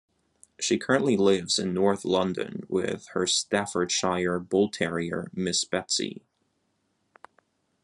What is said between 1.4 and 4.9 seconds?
in North London with her Staffordshire Bull